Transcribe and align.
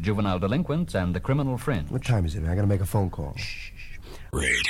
juvenile 0.00 0.38
delinquents, 0.38 0.94
and 0.94 1.14
the 1.14 1.20
criminal 1.20 1.58
fringe. 1.58 1.90
What 1.90 2.04
time 2.04 2.24
is 2.24 2.34
it, 2.34 2.42
man? 2.42 2.52
I 2.52 2.54
gotta 2.54 2.66
make 2.66 2.80
a 2.80 2.86
phone 2.86 3.10
call. 3.10 3.34
Shh. 3.36 3.70
Radio. 4.32 4.69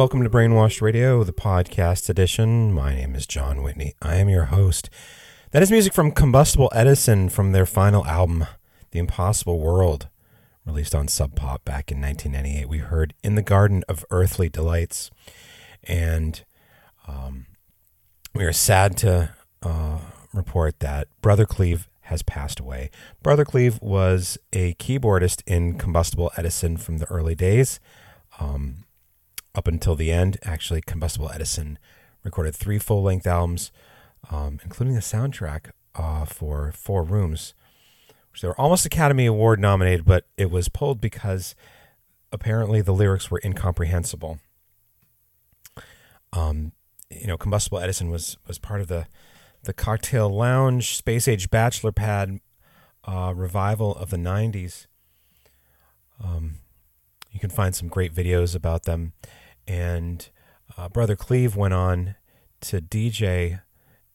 Welcome 0.00 0.22
to 0.22 0.30
Brainwashed 0.30 0.80
Radio, 0.80 1.22
the 1.24 1.32
podcast 1.34 2.08
edition. 2.08 2.72
My 2.72 2.94
name 2.94 3.14
is 3.14 3.26
Jon 3.26 3.62
Whitney. 3.62 3.96
I 4.00 4.14
am 4.14 4.30
your 4.30 4.46
host. 4.46 4.88
That 5.50 5.62
is 5.62 5.70
music 5.70 5.92
from 5.92 6.12
Combustible 6.12 6.72
Edison 6.74 7.28
from 7.28 7.52
their 7.52 7.66
final 7.66 8.06
album, 8.06 8.46
The 8.92 8.98
Impossible 8.98 9.60
World, 9.60 10.08
released 10.64 10.94
on 10.94 11.06
Sub 11.06 11.36
Pop 11.36 11.66
back 11.66 11.92
in 11.92 12.00
1998. 12.00 12.66
We 12.66 12.78
heard 12.78 13.12
In 13.22 13.34
the 13.34 13.42
Garden 13.42 13.84
of 13.90 14.06
Earthly 14.10 14.48
Delights. 14.48 15.10
And 15.84 16.44
um, 17.06 17.44
we 18.34 18.44
are 18.44 18.54
sad 18.54 18.96
to 18.98 19.34
uh, 19.62 19.98
report 20.32 20.80
that 20.80 21.08
Brother 21.20 21.44
Cleve 21.44 21.90
has 22.04 22.22
passed 22.22 22.58
away. 22.58 22.90
Brother 23.22 23.44
Cleve 23.44 23.78
was 23.82 24.38
a 24.54 24.72
keyboardist 24.76 25.42
in 25.46 25.76
Combustible 25.76 26.32
Edison 26.38 26.78
from 26.78 26.96
the 26.96 27.06
early 27.10 27.34
days 27.34 27.80
um, 28.38 28.84
up 29.54 29.66
until 29.66 29.96
the 29.96 30.12
end. 30.12 30.38
Actually, 30.42 30.80
Combustible 30.80 31.30
Edison 31.32 31.78
recorded 32.24 32.54
three 32.54 32.78
full 32.78 33.02
length 33.02 33.26
albums, 33.26 33.72
um, 34.30 34.60
including 34.64 34.94
the 34.94 35.00
soundtrack 35.00 35.70
uh, 35.94 36.24
for 36.24 36.72
Four 36.72 37.02
Rooms, 37.02 37.54
which 38.32 38.42
they 38.42 38.48
were 38.48 38.60
almost 38.60 38.86
Academy 38.86 39.26
Award 39.26 39.60
nominated, 39.60 40.04
but 40.04 40.26
it 40.36 40.50
was 40.50 40.68
pulled 40.68 41.00
because 41.00 41.54
apparently 42.32 42.80
the 42.80 42.92
lyrics 42.92 43.30
were 43.30 43.40
incomprehensible. 43.44 44.38
Um, 46.32 46.72
you 47.10 47.26
know, 47.26 47.36
Combustible 47.36 47.80
Edison 47.80 48.10
was 48.10 48.36
was 48.46 48.58
part 48.58 48.80
of 48.80 48.88
the 48.88 49.06
the 49.62 49.72
cocktail 49.72 50.30
lounge 50.30 50.96
space 50.96 51.28
age 51.28 51.50
bachelor 51.50 51.92
pad 51.92 52.40
uh, 53.04 53.32
revival 53.34 53.94
of 53.96 54.10
the 54.10 54.16
'90s. 54.16 54.86
Um, 56.22 56.56
you 57.32 57.40
can 57.40 57.50
find 57.50 57.74
some 57.74 57.88
great 57.88 58.14
videos 58.14 58.54
about 58.54 58.84
them, 58.84 59.12
and 59.70 60.30
uh, 60.76 60.88
Brother 60.88 61.14
Cleve 61.14 61.54
went 61.54 61.74
on 61.74 62.16
to 62.60 62.80
DJ 62.80 63.62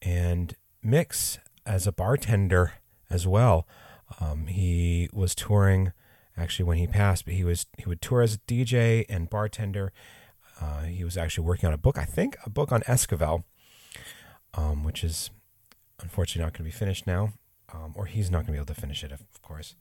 and 0.02 0.54
mix 0.84 1.40
as 1.66 1.88
a 1.88 1.94
bartender 1.94 2.74
as 3.10 3.26
well. 3.26 3.66
Um, 4.20 4.48
he 4.48 5.10
was 5.14 5.34
touring 5.34 5.94
actually 6.36 6.66
when 6.66 6.78
he 6.78 6.88
passed, 6.88 7.24
but 7.24 7.36
he 7.36 7.46
was 7.46 7.68
he 7.78 7.86
would 7.86 8.02
tour 8.02 8.22
as 8.22 8.34
a 8.34 8.38
DJ 8.40 9.06
and 9.08 9.30
bartender. 9.30 9.94
Uh, 10.60 10.82
he 10.82 11.06
was 11.06 11.16
actually 11.16 11.46
working 11.46 11.68
on 11.68 11.74
a 11.74 11.78
book, 11.78 11.98
I 11.98 12.04
think, 12.06 12.36
a 12.46 12.50
book 12.50 12.74
on 12.74 12.82
Esquivel, 12.82 13.46
um, 14.56 14.84
which 14.84 15.06
is 15.06 15.30
unfortunately 16.02 16.44
not 16.44 16.52
going 16.52 16.70
to 16.70 16.76
be 16.76 16.78
finished 16.78 17.08
now, 17.08 17.32
um, 17.74 17.94
or 17.96 18.08
he's 18.08 18.30
not 18.30 18.40
going 18.40 18.48
to 18.48 18.52
be 18.52 18.58
able 18.58 18.74
to 18.74 18.82
finish 18.82 19.06
it, 19.06 19.14
of 19.14 19.22
course. 19.42 19.76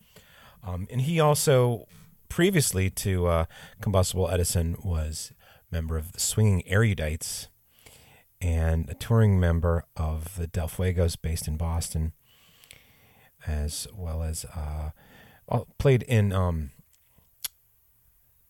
Um, 0.62 0.86
and 0.88 1.02
he 1.02 1.18
also, 1.18 1.88
previously 2.28 2.90
to 2.90 3.26
uh, 3.26 3.44
Combustible 3.80 4.30
Edison, 4.30 4.76
was 4.82 5.32
member 5.74 5.98
of 5.98 6.12
the 6.12 6.20
Swinging 6.20 6.62
Erudites 6.70 7.48
and 8.40 8.88
a 8.88 8.94
touring 8.94 9.40
member 9.40 9.84
of 9.96 10.36
the 10.36 10.46
Del 10.46 10.68
Fuegos 10.68 11.16
based 11.20 11.48
in 11.48 11.56
Boston, 11.56 12.12
as 13.44 13.88
well 13.92 14.22
as 14.22 14.44
uh, 14.54 14.90
played 15.78 16.04
in 16.04 16.32
um, 16.32 16.70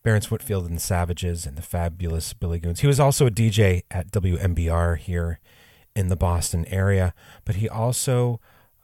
Barrence 0.04 0.30
Whitfield 0.30 0.66
and 0.66 0.76
the 0.76 0.80
Savages 0.80 1.46
and 1.46 1.56
the 1.56 1.62
fabulous 1.62 2.34
Billy 2.34 2.58
Goons. 2.58 2.80
He 2.80 2.86
was 2.86 3.00
also 3.00 3.26
a 3.26 3.30
DJ 3.30 3.84
at 3.90 4.10
WMBR 4.10 4.98
here 4.98 5.40
in 5.96 6.08
the 6.08 6.16
Boston 6.16 6.66
area, 6.66 7.14
but 7.46 7.54
he 7.54 7.70
also 7.70 8.38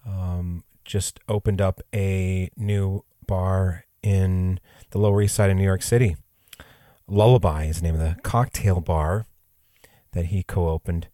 um, 0.07 0.65
just 0.87 1.21
opened 1.29 1.61
up 1.61 1.83
a 1.95 2.49
new 2.57 3.05
bar 3.27 3.85
in 4.03 4.61
the 4.93 4.99
Lower 4.99 5.21
East 5.21 5.35
Side 5.35 5.51
of 5.51 5.59
New 5.59 5.65
York 5.65 5.83
City. 5.83 6.17
Lullaby 7.11 7.65
is 7.65 7.81
the 7.81 7.89
name 7.89 8.01
of 8.01 8.01
the 8.01 8.21
cocktail 8.23 8.81
bar 8.81 9.27
that 10.13 10.27
he 10.27 10.45
co-opened 10.45 11.09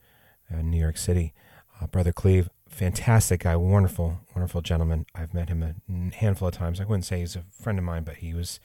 in 0.50 0.70
New 0.70 0.78
York 0.78 0.98
City. 0.98 1.32
Uh, 1.80 1.86
Brother 1.86 2.12
Cleve 2.12 2.50
fantastic 2.68 3.40
guy, 3.40 3.56
wonderful, 3.56 4.20
wonderful 4.34 4.60
gentleman. 4.60 5.06
I've 5.14 5.32
met 5.32 5.48
him 5.48 5.62
a 5.62 6.14
handful 6.14 6.48
of 6.48 6.54
times. 6.54 6.78
I 6.78 6.84
wouldn't 6.84 7.06
say 7.06 7.20
he's 7.20 7.34
a 7.34 7.44
friend 7.50 7.78
of 7.78 7.84
mine, 7.84 8.04
but 8.04 8.16
he 8.16 8.34
was, 8.34 8.60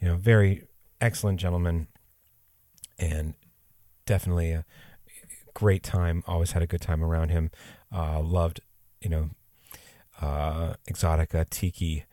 you 0.00 0.06
know, 0.06 0.14
very 0.14 0.62
excellent 1.00 1.40
gentleman, 1.40 1.88
and 2.98 3.34
definitely 4.06 4.52
a 4.52 4.64
great 5.54 5.82
time. 5.82 6.22
Always 6.28 6.52
had 6.52 6.62
a 6.62 6.68
good 6.68 6.80
time 6.80 7.02
around 7.02 7.30
him. 7.30 7.50
Uh, 7.92 8.20
loved, 8.20 8.60
you 9.00 9.08
know, 9.08 9.30
uh, 10.20 10.74
exotica, 10.88 11.48
tiki, 11.50 12.04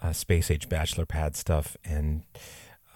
uh, 0.00 0.14
space 0.14 0.50
age 0.50 0.70
bachelor 0.70 1.04
pad 1.04 1.36
stuff, 1.36 1.76
and 1.84 2.22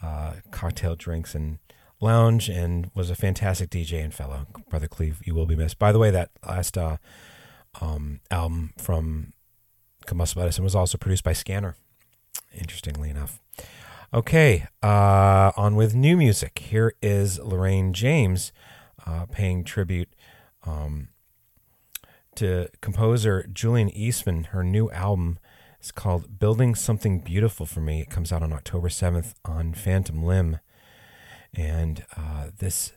uh, 0.05 0.35
cocktail 0.51 0.97
drinks 0.97 1.35
and 1.35 1.59
lounge, 2.01 2.49
and 2.49 2.91
was 2.95 3.11
a 3.11 3.15
fantastic 3.15 3.71
DJ 3.71 4.05
and 4.05 4.13
fellow. 4.13 4.47
Brother 4.69 4.89
Cleve, 4.89 5.23
you 5.25 5.35
will 5.35 5.47
be 5.47 5.57
missed. 5.57 5.79
By 5.79 5.93
the 5.93 5.99
way, 5.99 6.11
that 6.11 6.31
last 6.47 6.77
uh, 6.77 6.99
um, 7.81 8.21
album 8.31 8.73
from 8.77 9.33
Combustible 10.07 10.43
Edison 10.43 10.65
was 10.65 10.75
also 10.75 10.99
produced 10.99 11.25
by 11.25 11.33
Scanner, 11.33 11.77
interestingly 12.53 13.09
enough. 13.09 13.41
Okay, 14.13 14.67
uh, 14.83 15.53
on 15.57 15.75
with 15.75 15.95
new 15.95 16.17
music. 16.17 16.59
Here 16.59 16.95
is 17.03 17.39
Lorraine 17.39 17.93
James 17.93 18.53
uh, 19.07 19.27
paying 19.27 19.65
tribute 19.65 20.15
um, 20.65 21.09
to 22.37 22.69
composer 22.81 23.49
Julius 23.53 23.91
Eastman. 23.95 24.45
Her 24.45 24.63
new 24.63 24.91
album 24.91 25.39
is 25.85 25.93
called 25.93 26.39
Building 26.39 26.75
Something 26.75 27.19
Beautiful 27.19 27.67
for 27.67 27.81
Me. 27.81 28.01
It 28.01 28.09
comes 28.09 28.33
out 28.33 28.43
on 28.43 28.55
October 28.55 28.89
7th 28.89 29.35
on 29.45 29.75
Phantom 29.75 30.23
Limb. 30.23 30.59
And 31.53 32.07
uh, 32.17 32.49
this 32.59 32.93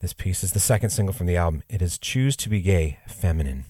this 0.00 0.14
piece 0.14 0.42
is 0.42 0.52
the 0.52 0.60
second 0.60 0.90
single 0.90 1.12
from 1.12 1.26
the 1.26 1.36
album. 1.36 1.62
It 1.68 1.82
is 1.82 1.98
Choose 1.98 2.36
to 2.38 2.48
Be 2.48 2.60
Gay, 2.60 2.98
Feminine. 3.06 3.66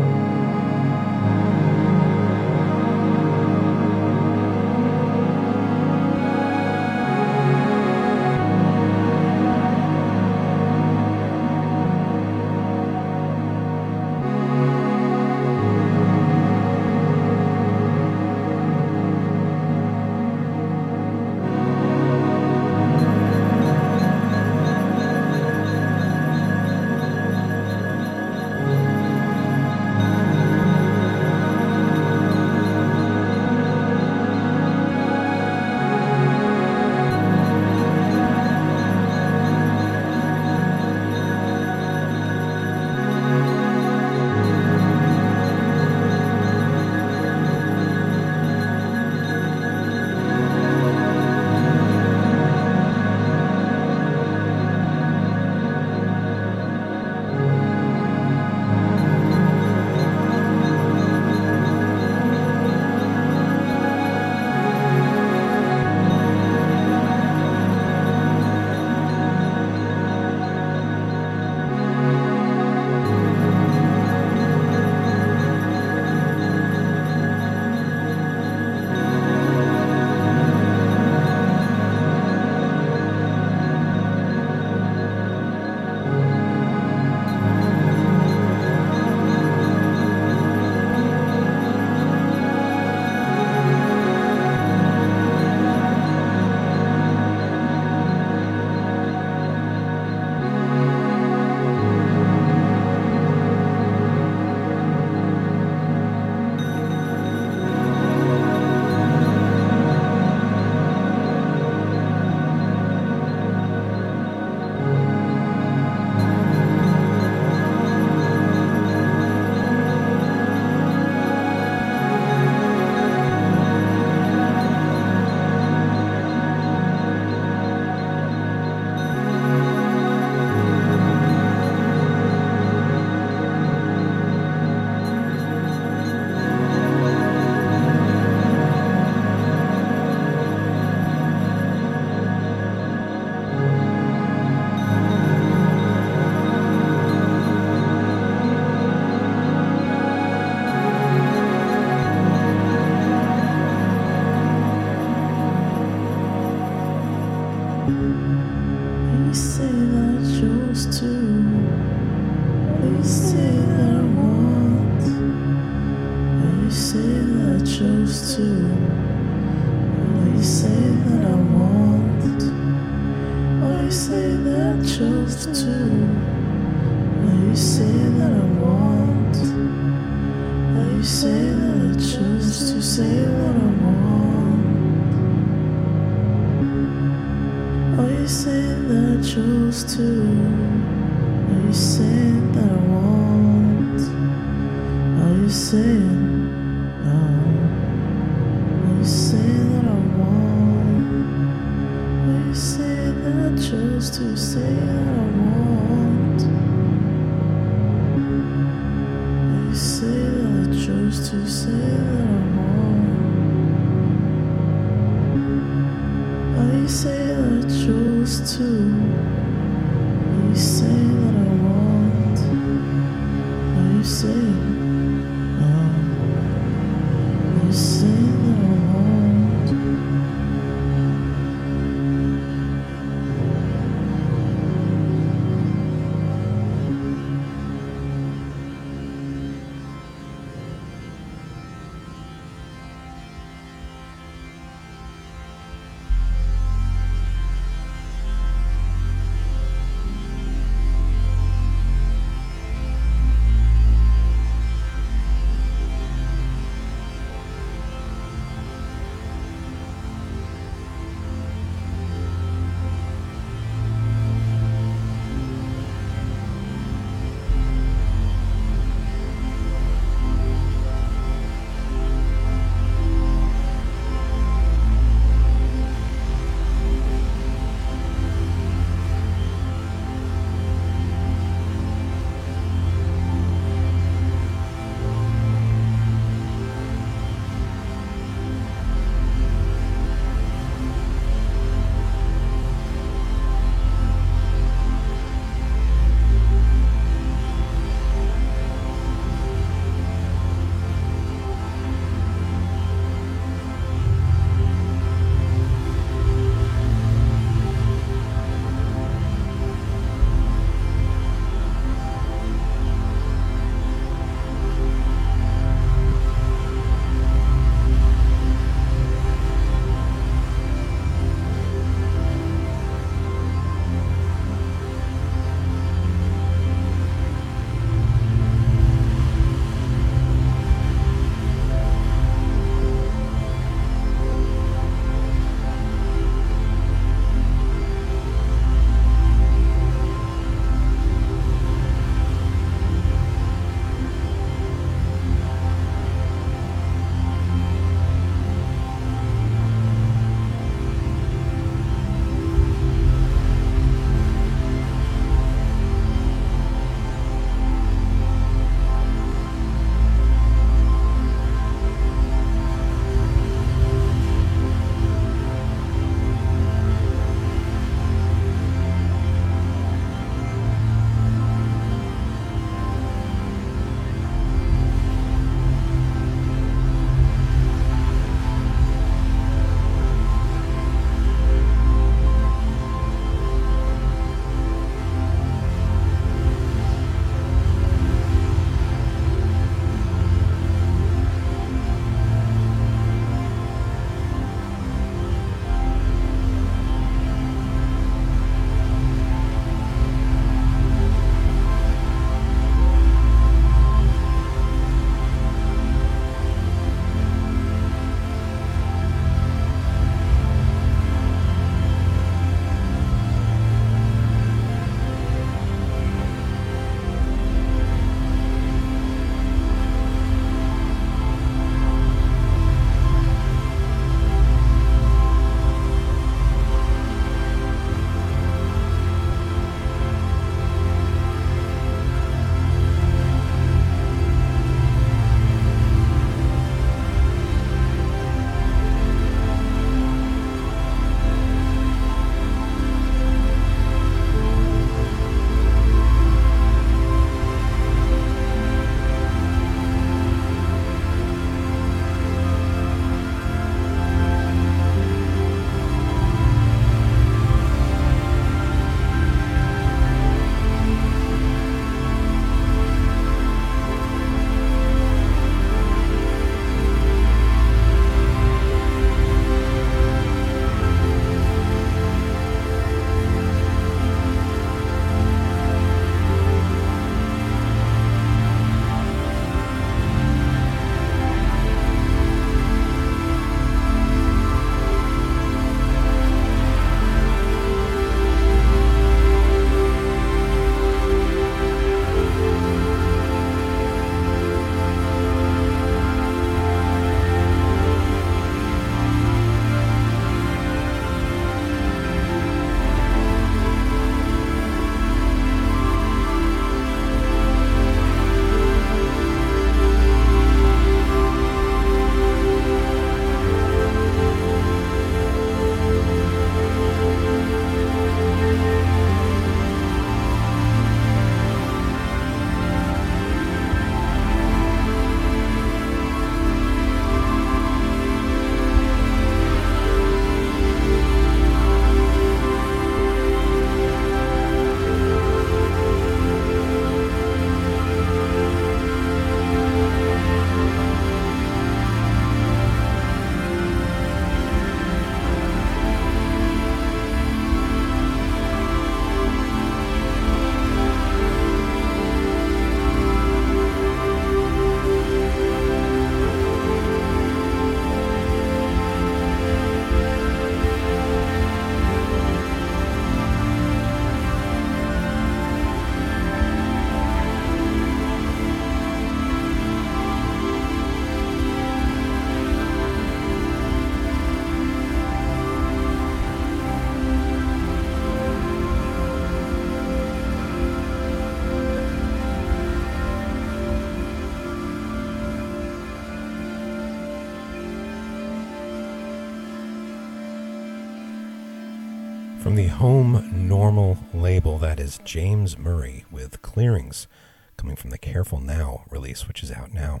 From 592.46 592.54
the 592.54 592.68
Home 592.68 593.48
Normal 593.48 593.98
label, 594.14 594.56
that 594.58 594.78
is 594.78 595.00
James 595.04 595.58
Murray 595.58 596.04
with 596.12 596.42
Clearings, 596.42 597.08
coming 597.56 597.74
from 597.74 597.90
the 597.90 597.98
Careful 597.98 598.38
Now 598.38 598.84
release, 598.88 599.26
which 599.26 599.42
is 599.42 599.50
out 599.50 599.72
now. 599.72 600.00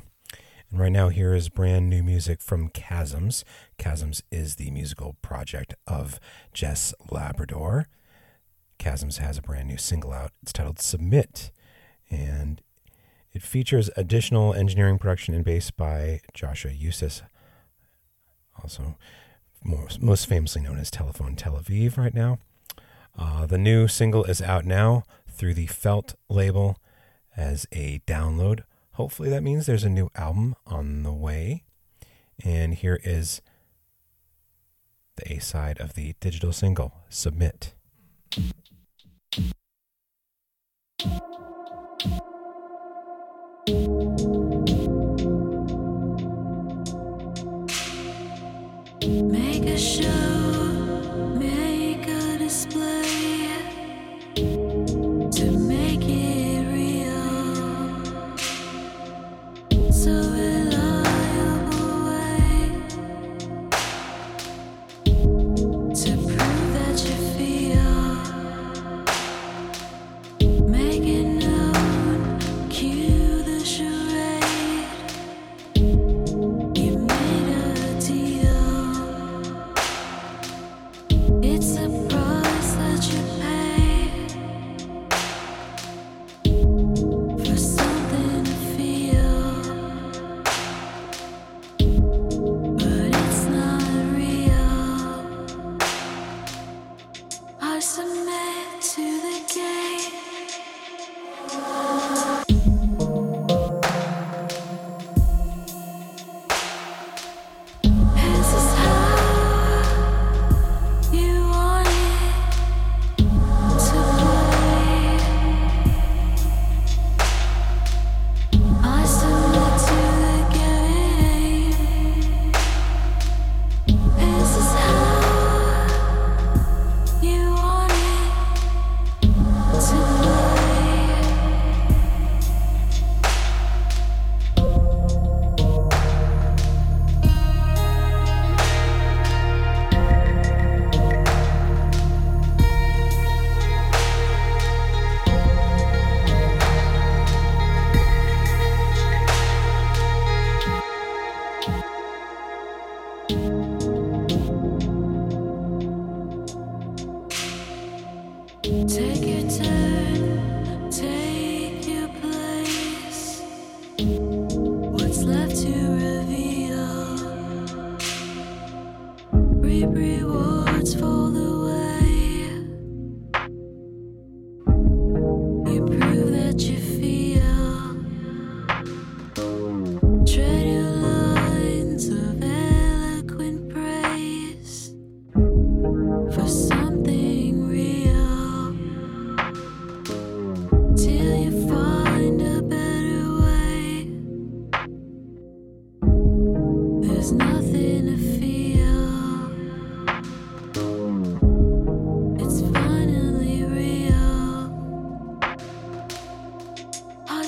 And 0.70 0.78
right 0.78 0.92
now, 0.92 1.08
here 1.08 1.34
is 1.34 1.48
brand 1.48 1.90
new 1.90 2.04
music 2.04 2.40
from 2.40 2.70
Chasms. 2.70 3.42
Chasms 3.80 4.22
is 4.30 4.54
the 4.54 4.70
musical 4.70 5.16
project 5.22 5.74
of 5.88 6.20
Jess 6.52 6.94
Labrador. 7.10 7.88
Chasms 8.78 9.18
has 9.18 9.38
a 9.38 9.42
brand 9.42 9.66
new 9.66 9.76
single 9.76 10.12
out. 10.12 10.30
It's 10.40 10.52
titled 10.52 10.78
Submit, 10.78 11.50
and 12.08 12.62
it 13.32 13.42
features 13.42 13.90
additional 13.96 14.54
engineering 14.54 15.00
production 15.00 15.34
and 15.34 15.44
bass 15.44 15.72
by 15.72 16.20
Joshua 16.32 16.70
Eustis, 16.70 17.22
also 18.62 18.94
most, 19.66 20.00
most 20.02 20.26
famously 20.26 20.62
known 20.62 20.78
as 20.78 20.90
Telefon 20.90 21.34
Tel 21.36 21.58
Aviv 21.58 21.96
right 21.96 22.14
now. 22.14 22.38
Uh, 23.18 23.46
the 23.46 23.58
new 23.58 23.88
single 23.88 24.24
is 24.24 24.42
out 24.42 24.64
now 24.64 25.04
through 25.28 25.54
the 25.54 25.66
Felte 25.66 26.14
label 26.28 26.78
as 27.36 27.66
a 27.72 28.00
download. 28.06 28.62
Hopefully, 28.92 29.28
that 29.30 29.42
means 29.42 29.66
there's 29.66 29.84
a 29.84 29.90
new 29.90 30.10
album 30.14 30.54
on 30.66 31.02
the 31.02 31.12
way. 31.12 31.64
And 32.44 32.74
here 32.74 33.00
is 33.02 33.40
the 35.16 35.32
A 35.32 35.38
side 35.38 35.80
of 35.80 35.94
the 35.94 36.14
digital 36.20 36.52
single, 36.52 36.92
Submit. 37.08 37.72
Make 49.08 49.66
a 49.66 49.78
show, 49.78 50.35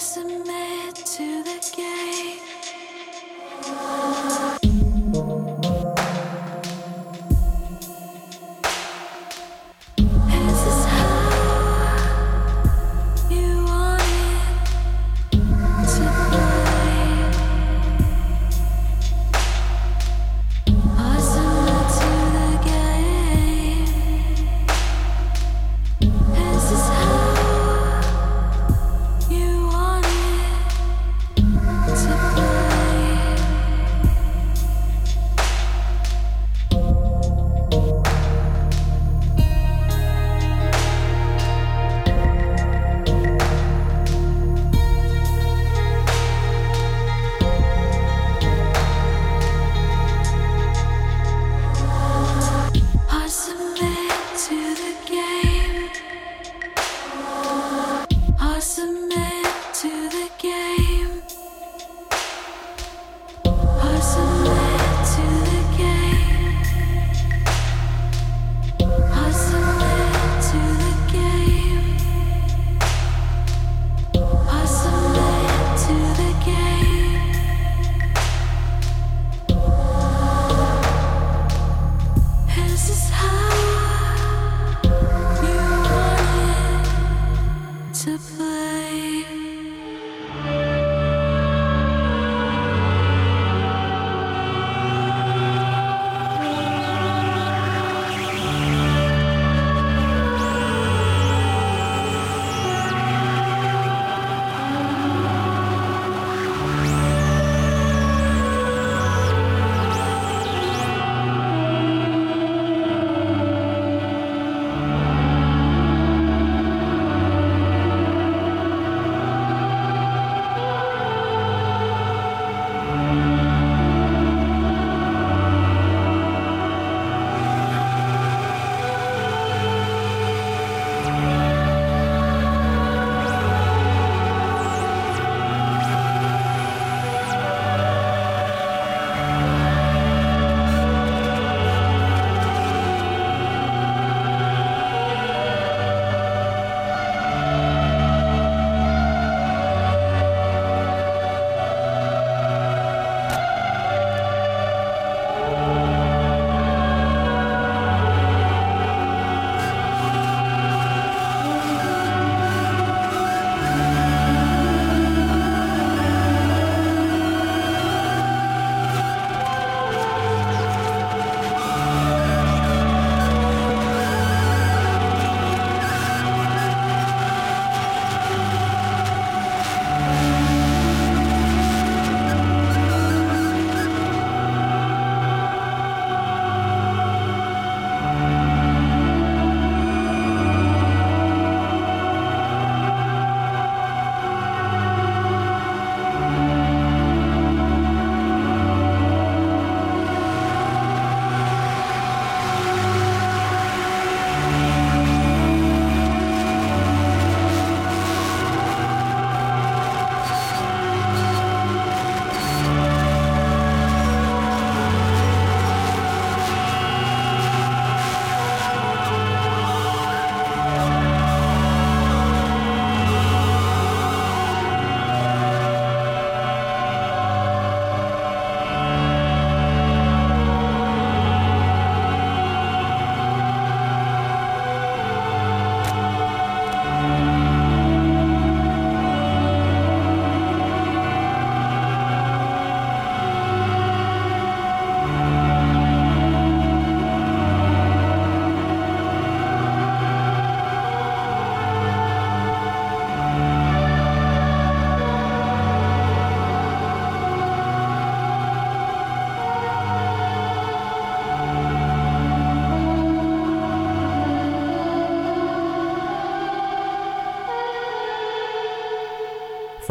Submit 0.00 0.94
to 0.94 1.42
the 1.42 1.72
game. 1.76 1.97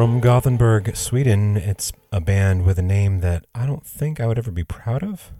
From 0.08 0.22
Gothenburg, 0.22 0.96
Sweden, 0.96 1.58
it's 1.58 1.92
a 2.14 2.22
band 2.22 2.66
with 2.66 2.80
a 2.80 2.82
name 2.82 3.20
that 3.20 3.46
I 3.54 3.66
don't 3.66 3.86
think 3.86 4.22
I 4.22 4.26
would 4.26 4.38
ever 4.38 4.52
be 4.52 4.64
proud 4.64 5.04
of, 5.04 5.34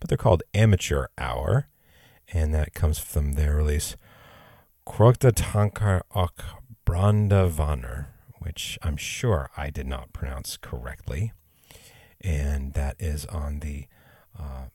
but 0.00 0.08
they're 0.08 0.16
called 0.16 0.42
Amateur 0.54 1.08
Hour, 1.18 1.68
and 2.32 2.54
that 2.54 2.72
comes 2.72 2.98
from 2.98 3.34
their 3.34 3.56
release 3.56 3.96
Krogta 4.86 5.30
Tankar 5.30 6.00
och 6.16 6.42
Brandavaner, 6.86 8.06
which 8.38 8.78
I'm 8.80 8.96
sure 8.96 9.50
I 9.58 9.68
did 9.68 9.86
not 9.86 10.14
pronounce 10.14 10.56
correctly, 10.56 11.34
and 12.22 12.72
that 12.72 12.96
is 12.98 13.26
on 13.26 13.60
the 13.60 13.88
uh, 14.40 14.68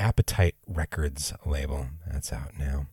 Appetite 0.00 0.56
Records 0.66 1.32
label. 1.46 1.86
That's 2.10 2.32
out 2.32 2.58
now. 2.58 2.88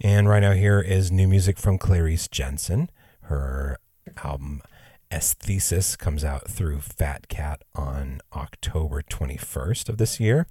And 0.00 0.28
right 0.28 0.40
now, 0.40 0.52
here 0.52 0.80
is 0.80 1.12
new 1.12 1.28
music 1.28 1.58
from 1.58 1.78
Clarice 1.78 2.26
Jensen. 2.26 2.90
Her 3.22 3.78
album 4.24 4.62
Esthesis 5.10 5.96
comes 5.96 6.24
out 6.24 6.48
through 6.48 6.80
Fat 6.80 7.28
Cat 7.28 7.62
on 7.74 8.20
October 8.32 9.02
21st 9.02 9.88
of 9.88 9.98
this 9.98 10.20
year. 10.20 10.46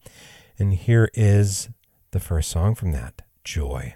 And 0.57 0.73
here 0.73 1.09
is 1.13 1.69
the 2.11 2.19
first 2.19 2.49
song 2.49 2.75
from 2.75 2.91
that 2.91 3.21
Joy. 3.43 3.95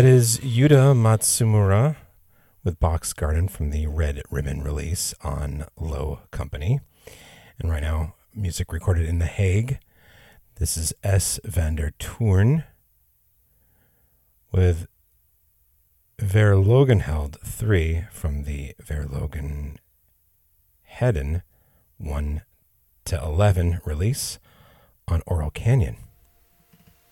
That 0.00 0.08
is 0.08 0.38
Yuta 0.38 0.96
Matsumura 0.96 1.94
with 2.64 2.80
Box 2.80 3.12
Garden 3.12 3.48
from 3.48 3.68
the 3.68 3.86
Red 3.86 4.22
Ribbon 4.30 4.62
release 4.62 5.12
on 5.20 5.66
Low 5.78 6.20
Company. 6.30 6.80
And 7.58 7.70
right 7.70 7.82
now, 7.82 8.14
music 8.34 8.72
recorded 8.72 9.06
in 9.06 9.18
The 9.18 9.26
Hague. 9.26 9.78
This 10.54 10.78
is 10.78 10.94
S. 11.04 11.38
van 11.44 11.74
der 11.74 11.90
Toorn 11.98 12.64
with 14.50 14.86
Verlogenheld 16.18 17.38
3 17.44 18.06
from 18.10 18.44
the 18.44 18.72
Verlogen 18.82 19.76
Hedden 20.84 21.42
1 21.98 22.40
to 23.04 23.22
11 23.22 23.80
release 23.84 24.38
on 25.06 25.20
Oral 25.26 25.50
Canyon. 25.50 25.98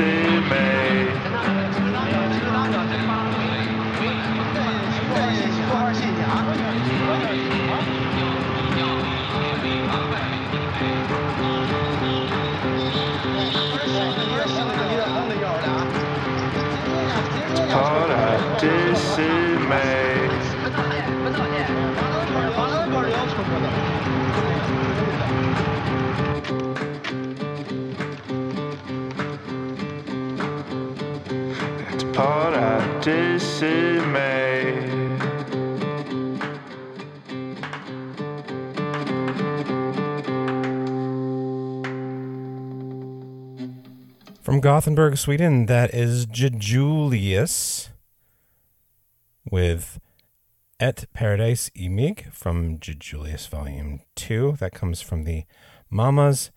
dismay. 0.00 0.29
Gothenburg, 44.60 45.16
Sweden, 45.16 45.66
that 45.66 45.94
is 45.94 46.26
Julius 46.26 47.88
with 49.50 49.98
Et 50.78 51.06
Paradise 51.14 51.70
Imig 51.74 52.30
from 52.32 52.78
Julius 52.78 53.46
Volume 53.46 54.00
2. 54.16 54.56
That 54.60 54.72
comes 54.72 55.00
from 55.00 55.24
the 55.24 55.44
Mama's 55.88 56.50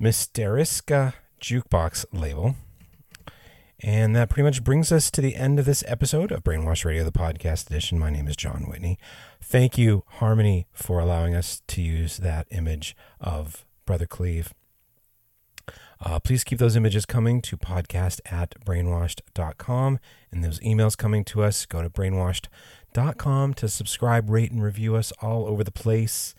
Mysteriska 0.00 1.14
Jukebox 1.40 2.04
label. 2.12 2.56
And 3.80 4.14
that 4.14 4.28
pretty 4.28 4.44
much 4.44 4.62
brings 4.62 4.92
us 4.92 5.10
to 5.10 5.22
the 5.22 5.34
end 5.34 5.58
of 5.58 5.64
this 5.64 5.82
episode 5.86 6.30
of 6.32 6.44
Brainwashed 6.44 6.84
Radio, 6.84 7.04
the 7.04 7.12
podcast 7.12 7.70
edition. 7.70 7.98
My 7.98 8.10
name 8.10 8.28
is 8.28 8.36
Jon 8.36 8.66
Whitney. 8.68 8.98
Thank 9.42 9.78
you, 9.78 10.04
Harmony, 10.06 10.66
for 10.72 11.00
allowing 11.00 11.34
us 11.34 11.62
to 11.68 11.80
use 11.80 12.18
that 12.18 12.46
image 12.50 12.94
of 13.18 13.64
Brother 13.86 14.06
Cleve. 14.06 14.52
Uh, 16.02 16.18
please 16.18 16.44
keep 16.44 16.58
those 16.58 16.76
images 16.76 17.04
coming 17.04 17.42
to 17.42 17.56
podcast 17.58 18.20
at 18.24 18.54
brainwashed.com 18.64 19.98
and 20.32 20.42
those 20.42 20.58
emails 20.60 20.96
coming 20.96 21.24
to 21.24 21.42
us. 21.42 21.66
Go 21.66 21.82
to 21.82 21.90
brainwashed.com 21.90 23.54
to 23.54 23.68
subscribe, 23.68 24.30
rate, 24.30 24.50
and 24.50 24.62
review 24.62 24.96
us 24.96 25.12
all 25.20 25.46
over 25.46 25.62
the 25.62 25.70
place. 25.70 26.34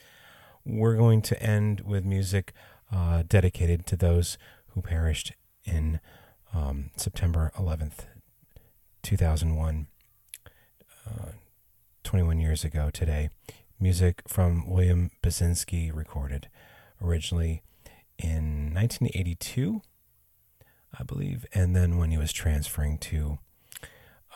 We're 0.66 0.96
going 0.96 1.22
to 1.24 1.42
end 1.42 1.82
with 1.82 2.04
music 2.04 2.54
uh, 2.92 3.24
dedicated 3.28 3.86
to 3.88 3.96
those 3.96 4.38
who 4.70 4.82
perished 4.82 5.34
in 5.64 6.00
um, 6.54 6.90
September 6.96 7.52
11th, 7.56 8.06
2001, 9.04 9.88
uh, 11.08 11.26
21 12.04 12.40
years 12.40 12.64
ago 12.64 12.90
today. 12.92 13.30
Music 13.80 14.24
from 14.28 14.68
William 14.70 15.12
Basinski 15.24 15.96
recorded 15.96 16.48
originally 17.02 17.62
in 18.22 18.74
1982, 18.74 19.82
I 20.98 21.04
believe. 21.04 21.46
And 21.54 21.76
then 21.76 21.98
when 21.98 22.12
he 22.12 22.18
was 22.18 22.32
transferring 22.32 22.98
to 23.00 23.40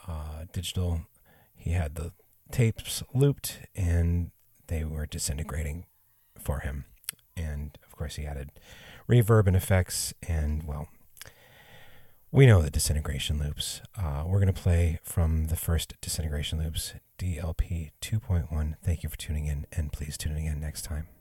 uh, 0.08 0.46
digital, 0.52 1.02
he 1.56 1.72
had 1.72 1.96
the 1.96 2.12
tapes 2.52 3.04
looped 3.14 3.60
and 3.76 4.32
they 4.68 4.84
were 4.84 5.06
disintegrating 5.06 5.86
for 6.40 6.60
him. 6.60 6.86
And 7.38 7.78
of 7.86 7.96
course, 7.96 8.16
he 8.16 8.26
added 8.26 8.52
reverb 9.10 9.48
and 9.48 9.56
effects. 9.56 10.14
And 10.28 10.64
well, 10.64 10.88
we 12.32 12.46
know 12.46 12.62
the 12.62 12.70
disintegration 12.70 13.40
loops. 13.40 13.82
Uh, 13.98 14.24
we're 14.26 14.40
going 14.40 14.54
to 14.54 14.62
play 14.62 15.00
from 15.04 15.48
the 15.48 15.56
first 15.56 15.94
disintegration 16.02 16.60
loops, 16.60 16.94
DLP 17.18 17.92
2.1. 18.02 18.76
Thank 18.84 19.04
you 19.04 19.10
for 19.10 19.18
tuning 19.18 19.46
in, 19.46 19.66
and 19.72 19.92
please 19.92 20.18
tune 20.18 20.34
in 20.34 20.40
again 20.40 20.60
next 20.60 20.84
time. 20.84 21.15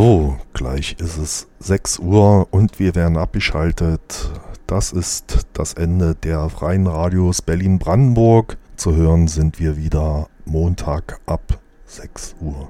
So, 0.00 0.36
gleich 0.52 0.94
ist 1.00 1.18
es 1.18 1.48
6 1.58 1.98
Uhr 1.98 2.46
und 2.52 2.78
wir 2.78 2.94
werden 2.94 3.16
abgeschaltet. 3.16 4.30
Das 4.68 4.92
ist 4.92 5.48
das 5.54 5.74
Ende 5.74 6.14
der 6.14 6.48
freien 6.50 6.86
Radios 6.86 7.42
Berlin-Brandenburg. 7.42 8.58
Zu 8.76 8.94
hören 8.94 9.26
sind 9.26 9.58
wir 9.58 9.76
wieder 9.76 10.28
Montag 10.44 11.18
ab 11.26 11.58
6 11.86 12.36
Uhr. 12.40 12.68